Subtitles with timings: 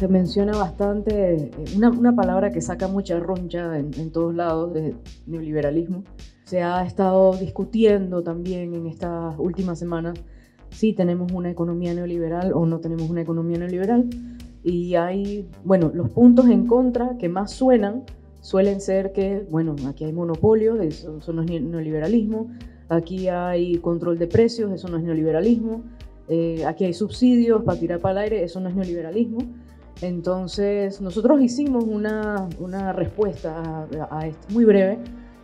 [0.00, 4.94] se menciona bastante eh, una, palabra que saca mucha roncha en, todos lados, de
[5.26, 6.04] neoliberalismo.
[6.44, 10.18] Se ha estado discutiendo también en estas últimas semanas
[10.70, 14.08] si tenemos una economía neoliberal o no tenemos una economía neoliberal.
[14.64, 18.04] Y hay, bueno, los puntos en contra que más suenan
[18.40, 22.48] suelen ser que, bueno, aquí hay monopolios, eso, eso no es neoliberalismo,
[22.88, 25.82] aquí hay control de precios, eso no es neoliberalismo,
[26.28, 29.40] eh, aquí hay subsidios para tirar para el aire, eso no es neoliberalismo.
[30.02, 34.98] Entonces, nosotros hicimos una, una respuesta a, a, esto muy breve,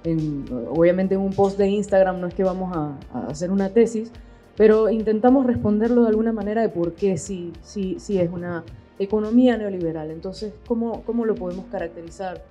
[0.04, 3.68] en, obviamente en un post de Instagram, no es que vamos a, a, hacer una
[3.68, 4.10] tesis,
[4.56, 8.64] pero intentamos responderlo de alguna manera de por qué sí, sí, sí es una
[8.98, 10.10] economía neoliberal.
[10.10, 12.42] Entonces, ¿cómo, cómo lo podemos caracterizar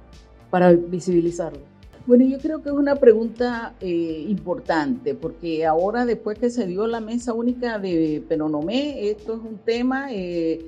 [0.51, 1.75] para visibilizarlo?
[2.05, 6.85] Bueno, yo creo que es una pregunta eh, importante, porque ahora después que se dio
[6.85, 10.63] la mesa única de Penonomé, esto es un tema, eh,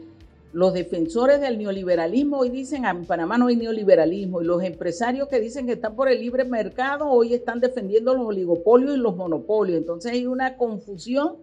[0.58, 5.28] los defensores del neoliberalismo hoy dicen, ah, en Panamá no hay neoliberalismo, y los empresarios
[5.28, 9.16] que dicen que están por el libre mercado hoy están defendiendo los oligopolios y los
[9.16, 11.36] monopolios, entonces hay una confusión.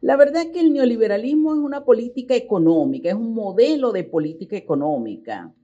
[0.00, 4.56] La verdad es que el neoliberalismo es una política económica, es un modelo de política
[4.56, 5.54] económica.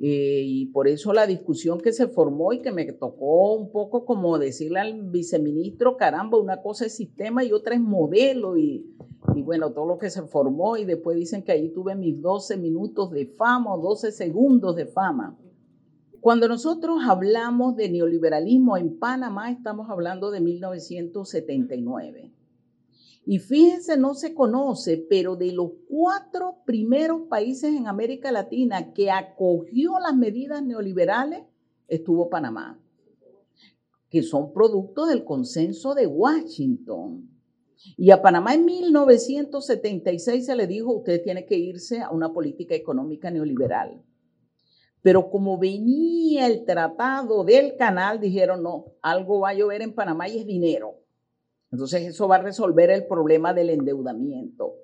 [0.00, 4.04] Eh, y por eso la discusión que se formó y que me tocó un poco
[4.04, 8.84] como decirle al viceministro, caramba, una cosa es sistema y otra es modelo y,
[9.34, 12.56] y bueno, todo lo que se formó y después dicen que ahí tuve mis 12
[12.56, 15.38] minutos de fama o 12 segundos de fama.
[16.20, 22.32] Cuando nosotros hablamos de neoliberalismo en Panamá, estamos hablando de 1979.
[23.26, 29.10] Y fíjense, no se conoce, pero de los cuatro primeros países en América Latina que
[29.10, 31.44] acogió las medidas neoliberales,
[31.88, 32.78] estuvo Panamá,
[34.10, 37.33] que son producto del consenso de Washington.
[37.96, 42.74] Y a Panamá en 1976 se le dijo, usted tiene que irse a una política
[42.74, 44.02] económica neoliberal.
[45.02, 50.28] Pero como venía el tratado del canal, dijeron, no, algo va a llover en Panamá
[50.28, 51.00] y es dinero.
[51.70, 54.76] Entonces eso va a resolver el problema del endeudamiento.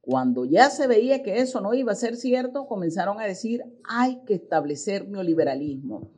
[0.00, 4.24] Cuando ya se veía que eso no iba a ser cierto, comenzaron a decir, hay
[4.24, 6.10] que establecer neoliberalismo.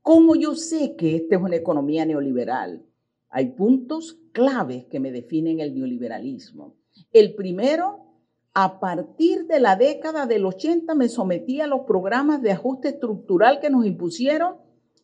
[0.00, 2.87] ¿Cómo yo sé que esta es una economía neoliberal?
[3.30, 6.76] Hay puntos claves que me definen el neoliberalismo.
[7.12, 8.06] El primero,
[8.54, 13.60] a partir de la década del 80 me sometí a los programas de ajuste estructural
[13.60, 14.56] que nos impusieron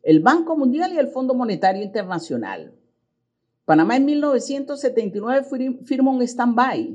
[0.02, 2.74] el Banco Mundial y el Fondo Monetario Internacional.
[3.64, 5.46] Panamá en 1979
[5.84, 6.94] firma un stand-by.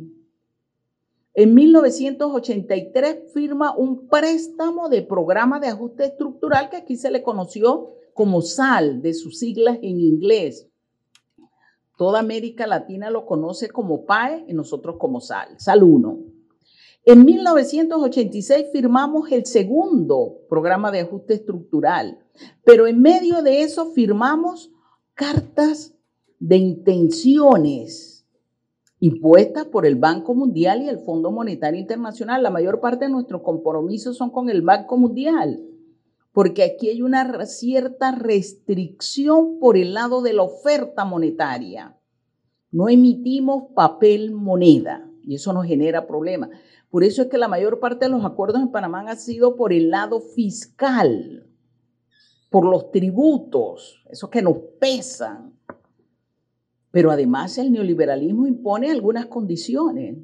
[1.34, 7.95] En 1983 firma un préstamo de programa de ajuste estructural que aquí se le conoció
[8.13, 10.69] como SAL, de sus siglas en inglés.
[11.99, 16.19] Toda América Latina lo conoce como PAE y nosotros como SAL, SAL 1.
[17.03, 22.17] En 1986 firmamos el segundo programa de ajuste estructural,
[22.63, 24.71] pero en medio de eso firmamos
[25.13, 25.93] cartas
[26.39, 28.25] de intenciones
[29.01, 32.41] impuestas por el Banco Mundial y el Fondo Monetario Internacional.
[32.41, 35.69] La mayor parte de nuestros compromisos son con el Banco Mundial,
[36.39, 41.97] porque aquí hay una cierta restricción por el lado de la oferta monetaria.
[42.72, 46.51] No emitimos papel moneda y eso nos genera problemas.
[46.89, 49.73] Por eso es que la mayor parte de los acuerdos en Panamá han sido por
[49.73, 51.45] el lado fiscal,
[52.50, 55.59] por los tributos, esos que nos pesan.
[56.89, 60.19] Pero además el neoliberalismo impone algunas condiciones.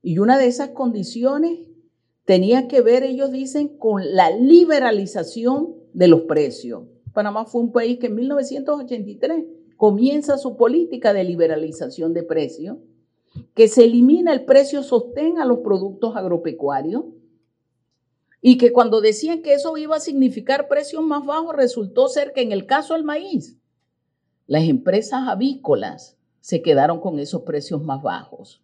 [0.00, 1.58] Y una de esas condiciones
[2.30, 6.84] tenía que ver, ellos dicen, con la liberalización de los precios.
[7.12, 9.46] Panamá fue un país que en 1983
[9.76, 12.76] comienza su política de liberalización de precios,
[13.52, 17.02] que se elimina el precio sostén a los productos agropecuarios
[18.40, 22.42] y que cuando decían que eso iba a significar precios más bajos, resultó ser que
[22.42, 23.58] en el caso del maíz,
[24.46, 28.62] las empresas avícolas se quedaron con esos precios más bajos.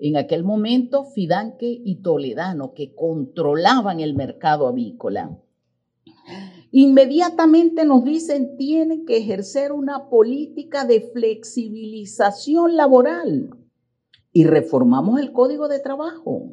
[0.00, 5.36] En aquel momento, Fidanque y Toledano, que controlaban el mercado avícola,
[6.70, 13.50] inmediatamente nos dicen, tienen que ejercer una política de flexibilización laboral
[14.32, 16.52] y reformamos el código de trabajo.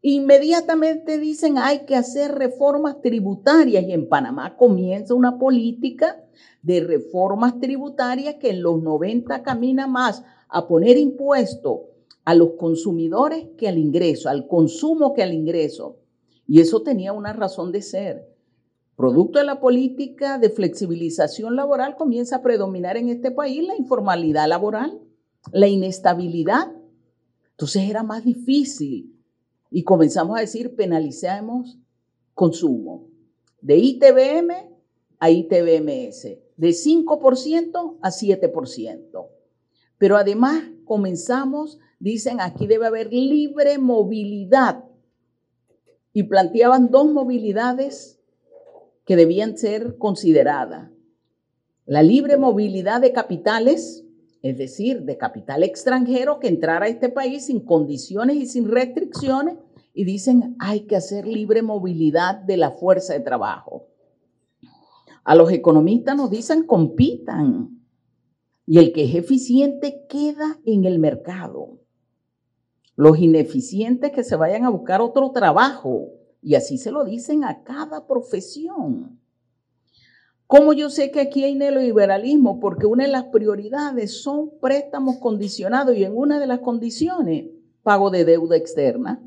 [0.00, 6.24] Inmediatamente dicen hay que hacer reformas tributarias y en Panamá comienza una política
[6.62, 11.90] de reformas tributarias que en los 90 camina más a poner impuesto
[12.24, 15.98] a los consumidores que al ingreso, al consumo que al ingreso.
[16.46, 18.28] Y eso tenía una razón de ser.
[18.96, 24.48] Producto de la política de flexibilización laboral comienza a predominar en este país la informalidad
[24.48, 25.00] laboral,
[25.52, 26.72] la inestabilidad.
[27.50, 29.14] Entonces era más difícil
[29.70, 31.78] y comenzamos a decir penalicemos
[32.34, 33.08] consumo.
[33.60, 34.74] De ITBM
[35.18, 36.22] a ITBMS,
[36.56, 39.28] de 5% a 7%.
[39.98, 44.84] Pero además comenzamos, dicen, aquí debe haber libre movilidad.
[46.12, 48.20] Y planteaban dos movilidades
[49.06, 50.90] que debían ser consideradas.
[51.86, 54.04] La libre movilidad de capitales,
[54.42, 59.56] es decir, de capital extranjero que entrara a este país sin condiciones y sin restricciones,
[59.94, 63.86] y dicen hay que hacer libre movilidad de la fuerza de trabajo.
[65.24, 67.80] A los economistas nos dicen compitan
[68.66, 71.83] y el que es eficiente queda en el mercado.
[72.96, 76.10] Los ineficientes que se vayan a buscar otro trabajo
[76.40, 79.18] y así se lo dicen a cada profesión.
[80.46, 82.60] ¿Cómo yo sé que aquí hay neoliberalismo?
[82.60, 87.46] Porque una de las prioridades son préstamos condicionados y en una de las condiciones,
[87.82, 89.22] pago de deuda externa.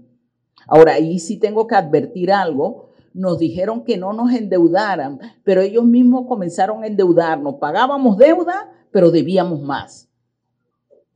[0.67, 2.89] Ahora, ahí sí tengo que advertir algo.
[3.13, 7.55] Nos dijeron que no nos endeudaran, pero ellos mismos comenzaron a endeudarnos.
[7.55, 10.07] Pagábamos deuda, pero debíamos más.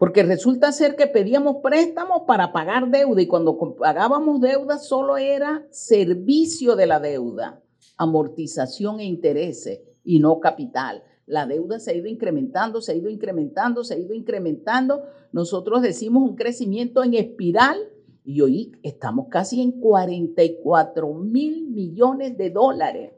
[0.01, 5.68] Porque resulta ser que pedíamos préstamos para pagar deuda y cuando pagábamos deuda solo era
[5.69, 7.62] servicio de la deuda,
[7.98, 11.03] amortización e intereses y no capital.
[11.27, 15.03] La deuda se ha ido incrementando, se ha ido incrementando, se ha ido incrementando.
[15.33, 17.77] Nosotros decimos un crecimiento en espiral
[18.24, 23.12] y hoy estamos casi en 44 mil millones de dólares.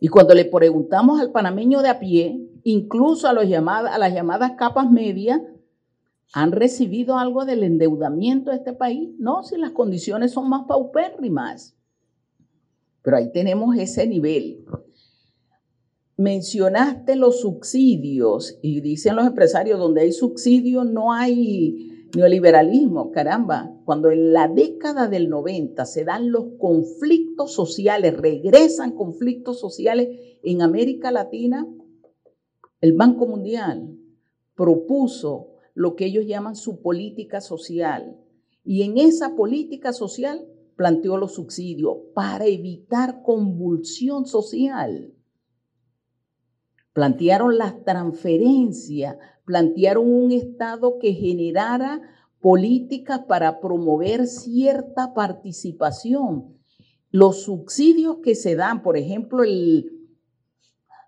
[0.00, 4.12] Y cuando le preguntamos al panameño de a pie, incluso a, los llamadas, a las
[4.12, 5.40] llamadas capas medias,
[6.32, 9.10] ¿han recibido algo del endeudamiento de este país?
[9.18, 11.76] No, si las condiciones son más paupérrimas.
[13.02, 14.64] Pero ahí tenemos ese nivel.
[16.16, 24.10] Mencionaste los subsidios y dicen los empresarios, donde hay subsidios no hay Neoliberalismo, caramba, cuando
[24.10, 30.08] en la década del 90 se dan los conflictos sociales, regresan conflictos sociales
[30.42, 31.66] en América Latina,
[32.80, 33.98] el Banco Mundial
[34.54, 38.18] propuso lo que ellos llaman su política social.
[38.64, 40.44] Y en esa política social
[40.74, 45.14] planteó los subsidios para evitar convulsión social.
[46.92, 52.02] Plantearon las transferencias plantearon un Estado que generara
[52.40, 56.58] políticas para promover cierta participación.
[57.10, 59.92] Los subsidios que se dan, por ejemplo, el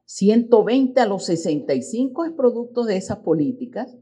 [0.07, 3.95] 120 a los 65 es producto de esas políticas.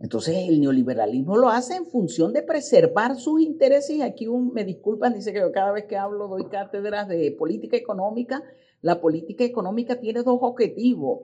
[0.00, 3.96] Entonces el neoliberalismo lo hace en función de preservar sus intereses.
[3.96, 7.76] Y aquí me disculpan, dice que yo cada vez que hablo doy cátedras de política
[7.76, 8.42] económica.
[8.80, 11.20] La política económica tiene dos objetivos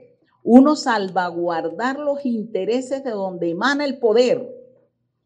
[0.46, 4.54] uno, salvaguardar los intereses de donde emana el poder.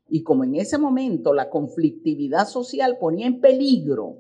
[0.09, 4.19] Y como en ese momento la conflictividad social ponía en peligro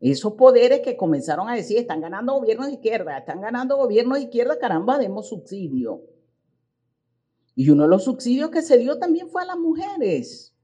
[0.00, 4.24] esos poderes que comenzaron a decir, están ganando gobiernos de izquierda, están ganando gobiernos de
[4.24, 6.02] izquierda, caramba, demos subsidio.
[7.58, 10.54] Y uno de los subsidios que se dio también fue a las mujeres.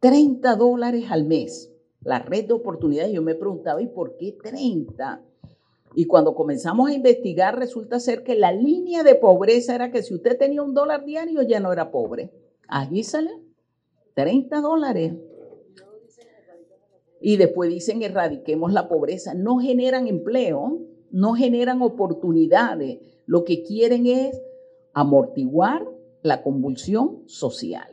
[0.00, 1.72] 30 dólares al mes.
[2.02, 5.24] La red de oportunidades, yo me preguntaba, ¿y por qué 30?
[5.94, 10.12] Y cuando comenzamos a investigar, resulta ser que la línea de pobreza era que si
[10.12, 12.30] usted tenía un dólar diario, ya no era pobre.
[12.68, 13.30] Allí sale
[14.12, 15.14] 30 dólares.
[17.22, 19.32] Y después dicen erradiquemos la pobreza.
[19.32, 20.78] No generan empleo,
[21.10, 22.98] no generan oportunidades.
[23.24, 24.38] Lo que quieren es
[24.92, 27.88] amortiguar la convulsión social.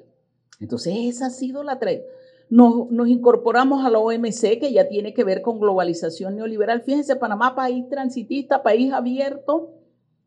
[0.59, 2.15] Entonces, esa ha sido la trayectoria
[2.49, 6.81] nos, incorporamos a la OMC, que ya tiene que ver con globalización neoliberal.
[6.81, 9.73] Fíjense, Panamá, país transitista, país abierto,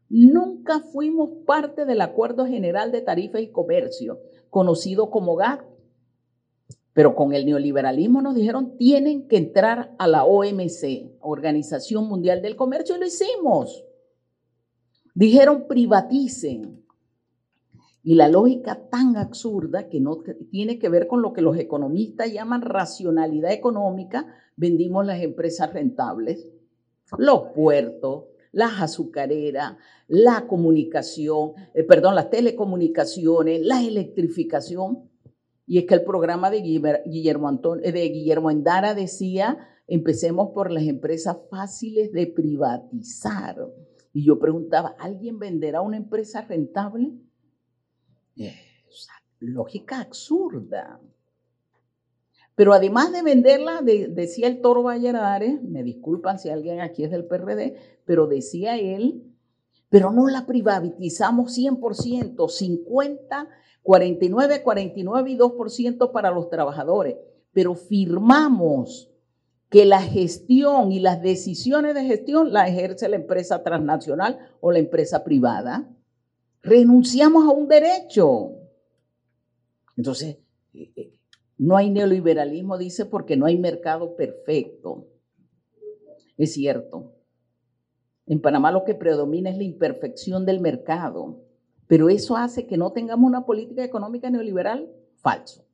[0.09, 5.63] nunca fuimos parte del Acuerdo General de Tarifas y Comercio, conocido como GATT.
[6.93, 12.57] Pero con el neoliberalismo nos dijeron, tienen que entrar a la OMC, Organización Mundial del
[12.57, 13.85] Comercio, y lo hicimos.
[15.15, 16.85] Dijeron, privaticen.
[18.03, 20.19] Y la lógica tan absurda que no
[20.51, 24.27] tiene que ver con lo que los economistas llaman racionalidad económica,
[24.57, 26.49] vendimos las empresas rentables,
[27.17, 29.77] los puertos, las azucareras,
[30.07, 35.09] la comunicación, eh, perdón, las telecomunicaciones, la electrificación.
[35.67, 40.85] Y es que el programa de Guillermo, eh, de Guillermo Endara decía, empecemos por las
[40.85, 43.57] empresas fáciles de privatizar.
[44.13, 47.13] Y yo preguntaba, ¿alguien venderá una empresa rentable?
[49.41, 51.01] Lógica absurda.
[52.55, 57.25] Pero además de venderla, decía el Toro Valladares, me disculpan si alguien aquí es del
[57.25, 59.23] PRD, pero decía él,
[59.89, 63.49] pero no la privatizamos 100%, 50,
[63.83, 67.17] 49, 49 y 2% para los trabajadores,
[67.53, 69.09] pero firmamos
[69.71, 74.79] que la gestión y las decisiones de gestión la ejerce la empresa transnacional o la
[74.79, 75.89] empresa privada.
[76.63, 78.53] Renunciamos a un derecho.
[79.97, 80.39] Entonces,
[80.75, 81.13] eh, eh,
[81.59, 85.09] no hay neoliberalismo, dice, porque no hay mercado perfecto.
[86.37, 87.13] Es cierto.
[88.27, 91.41] En Panamá lo que predomina es la imperfección del mercado,
[91.87, 95.65] pero eso hace que no tengamos una política económica neoliberal falso.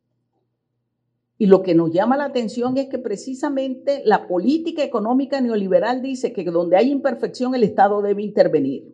[1.36, 6.32] Y lo que nos llama la atención es que precisamente la política económica neoliberal dice
[6.32, 8.93] que donde hay imperfección el Estado debe intervenir,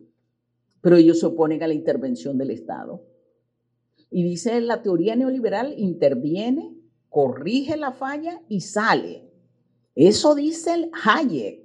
[0.81, 3.03] pero ellos se oponen a la intervención del Estado.
[4.09, 6.75] Y dice la teoría neoliberal, interviene,
[7.09, 9.29] corrige la falla y sale.
[9.95, 11.63] Eso dice el Hayek,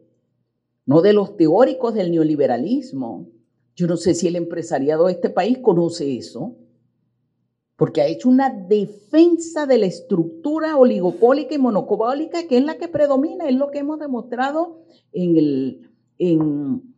[0.84, 3.28] no de los teóricos del neoliberalismo.
[3.74, 6.56] Yo no sé si el empresariado de este país conoce eso
[7.76, 12.88] porque ha hecho una defensa de la estructura oligopólica y monopólica que es la que
[12.88, 14.82] predomina, es lo que hemos demostrado
[15.12, 15.82] en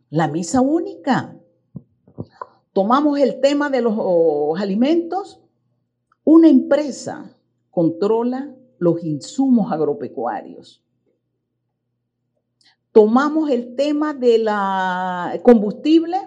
[0.09, 1.37] la mesa única.
[2.73, 5.41] Tomamos el tema de los alimentos,
[6.23, 7.35] una empresa
[7.71, 10.83] controla los insumos agropecuarios.
[12.91, 16.17] Tomamos el tema de la combustible,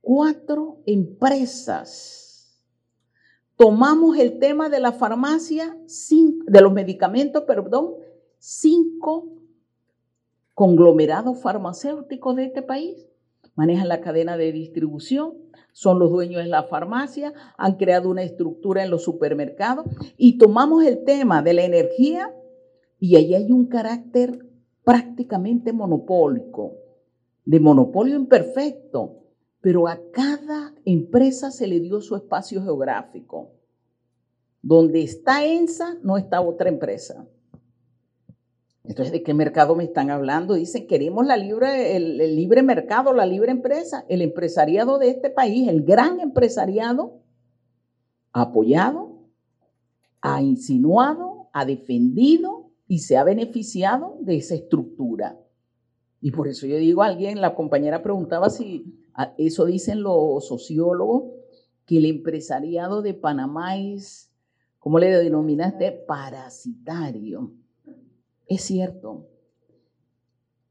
[0.00, 2.58] cuatro empresas.
[3.56, 5.76] Tomamos el tema de la farmacia,
[6.46, 7.96] de los medicamentos, perdón,
[8.38, 9.28] cinco
[10.54, 13.09] conglomerados farmacéuticos de este país
[13.54, 15.34] manejan la cadena de distribución,
[15.72, 20.84] son los dueños de la farmacia, han creado una estructura en los supermercados y tomamos
[20.84, 22.34] el tema de la energía
[22.98, 24.46] y ahí hay un carácter
[24.84, 26.76] prácticamente monopólico,
[27.44, 29.20] de monopolio imperfecto,
[29.60, 33.52] pero a cada empresa se le dio su espacio geográfico.
[34.62, 37.26] Donde está ENSA, no está otra empresa.
[38.90, 40.54] Entonces, ¿de qué mercado me están hablando?
[40.54, 44.04] Dicen, queremos la libre, el, el libre mercado, la libre empresa.
[44.08, 47.22] El empresariado de este país, el gran empresariado,
[48.32, 49.28] ha apoyado,
[50.20, 55.38] ha insinuado, ha defendido y se ha beneficiado de esa estructura.
[56.20, 61.24] Y por eso yo digo alguien, la compañera preguntaba si Ah, eso dicen los sociólogos,
[61.84, 64.32] que el empresariado de Panamá es,
[64.78, 65.92] ¿cómo le denominaste?
[65.92, 67.52] Parasitario.
[68.50, 69.30] Es cierto.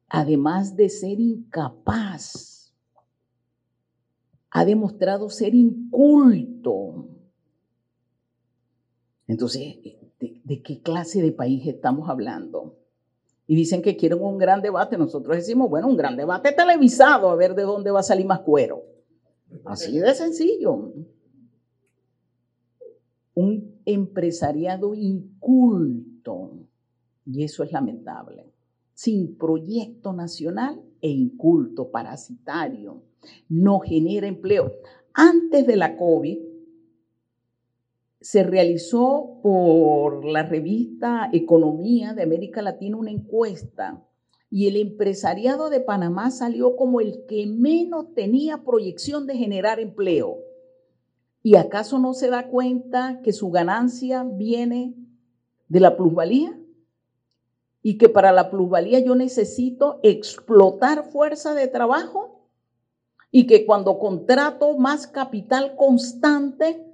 [0.07, 2.71] Además de ser incapaz,
[4.51, 7.07] ha demostrado ser inculto.
[9.27, 9.77] Entonces,
[10.19, 12.75] de qué clase de país estamos hablando?
[13.50, 17.36] y dicen que quieren un gran debate, nosotros decimos, bueno, un gran debate televisado, a
[17.36, 18.83] ver de dónde va a salir más cuero.
[19.65, 20.93] Así de sencillo.
[23.33, 26.59] Un empresariado inculto,
[27.31, 28.51] y eso es lamentable,
[28.93, 33.03] sin proyecto nacional e inculto, parasitario,
[33.48, 34.74] no genera empleo.
[35.13, 36.39] Antes de la COVID,
[38.19, 44.05] se realizó por la revista Economía de América Latina una encuesta
[44.50, 50.39] y el empresariado de Panamá salió como el que menos tenía proyección de generar empleo.
[51.43, 54.95] ¿Y acaso no se da cuenta que su ganancia viene
[55.67, 56.59] de la plusvalía?
[57.81, 62.50] Y que para la plusvalía yo necesito explotar fuerza de trabajo
[63.31, 66.86] y que cuando contrato más capital constante,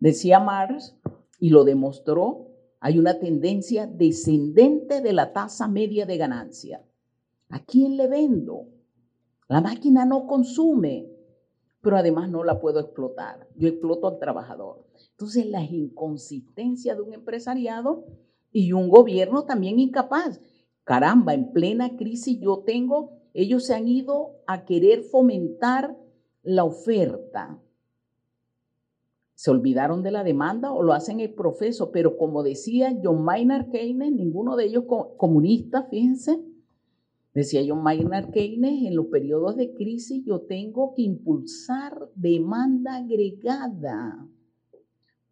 [0.00, 0.96] Decía Marx,
[1.38, 2.48] y lo demostró,
[2.80, 6.82] hay una tendencia descendente de la tasa media de ganancia.
[7.50, 8.68] ¿A quién le vendo?
[9.46, 11.06] La máquina no consume,
[11.82, 13.46] pero además no la puedo explotar.
[13.56, 14.86] Yo exploto al trabajador.
[15.10, 18.06] Entonces, las inconsistencias de un empresariado
[18.52, 20.40] y un gobierno también incapaz.
[20.84, 25.96] Caramba, en plena crisis yo tengo, ellos se han ido a querer fomentar
[26.42, 27.60] la oferta
[29.40, 33.70] se olvidaron de la demanda o lo hacen el profeso, pero como decía John Maynard
[33.70, 34.84] Keynes, ninguno de ellos
[35.16, 36.44] comunistas, fíjense,
[37.32, 44.28] decía John Maynard Keynes, en los periodos de crisis yo tengo que impulsar demanda agregada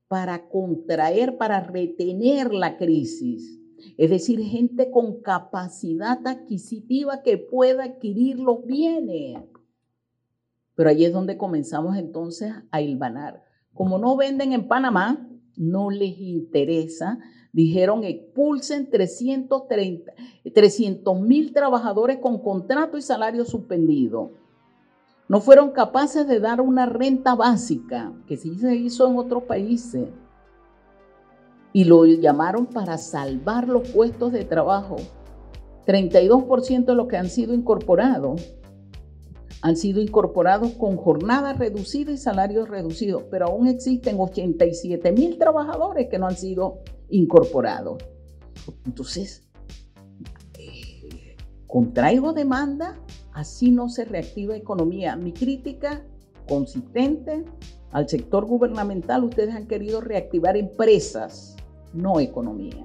[0.09, 3.61] para contraer, para retener la crisis.
[3.97, 9.39] Es decir, gente con capacidad adquisitiva que pueda adquirir los bienes.
[10.75, 13.45] Pero ahí es donde comenzamos entonces a hilvanar.
[13.75, 17.19] Como no venden en Panamá, no les interesa.
[17.53, 19.63] Dijeron expulsen 300
[21.21, 24.33] mil trabajadores con contrato y salario suspendido.
[25.29, 30.09] No fueron capaces de dar una renta básica, que sí se hizo en otros países.
[31.73, 34.97] Y lo llamaron para salvar los puestos de trabajo.
[35.87, 38.59] 32% de los que han sido incorporados
[39.61, 46.09] han sido incorporados con jornada reducida y salarios reducidos, pero aún existen 87 mil trabajadores
[46.09, 47.99] que no han sido incorporados.
[48.87, 49.49] Entonces,
[50.59, 53.01] eh, contraigo demanda,
[53.39, 55.15] así no se reactiva economía.
[55.15, 56.03] Mi crítica
[56.49, 57.45] consistente
[57.93, 61.57] al sector gubernamental, ustedes han querido reactivar empresas,
[61.93, 62.85] no economía,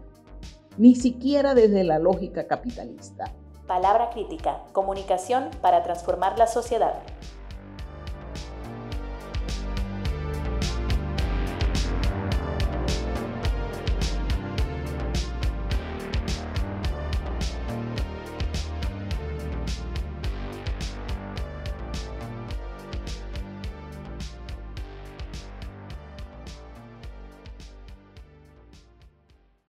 [0.77, 3.33] ni siquiera desde la lógica capitalista.
[3.67, 7.01] Palabra crítica, comunicación para transformar la sociedad.